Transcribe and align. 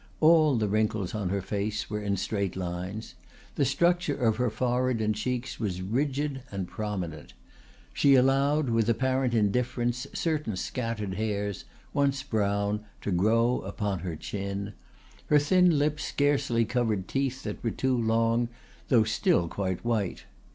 All 0.19 0.55
the 0.57 0.67
wrinkles 0.67 1.13
on 1.13 1.29
her 1.29 1.43
face 1.43 1.87
were 1.87 2.01
in 2.01 2.17
straight 2.17 2.55
lines. 2.55 3.13
The 3.53 3.65
structure 3.65 4.15
of 4.15 4.37
her 4.37 4.49
forehead 4.49 4.99
and 4.99 5.13
cheeks 5.13 5.59
was 5.59 5.83
rigid 5.83 6.41
and 6.51 6.67
prominent. 6.67 7.33
She 7.93 8.15
allowed, 8.15 8.71
with 8.71 8.89
apparent 8.89 9.35
indifference, 9.35 10.07
certain 10.11 10.55
scattered 10.55 11.13
hairs, 11.13 11.65
once 11.93 12.23
brown, 12.23 12.83
to 13.01 13.11
grow 13.11 13.59
upon 13.59 13.99
her 13.99 14.15
chin. 14.15 14.73
Her 15.27 15.37
thin 15.37 15.77
lips 15.77 16.03
scarcely 16.05 16.65
covered 16.65 17.07
teeth 17.07 17.43
that 17.43 17.63
were 17.63 17.69
too 17.69 17.95
long, 17.95 18.49
though 18.87 19.03
still 19.03 19.47
quite 19.47 19.85
white. 19.85 20.23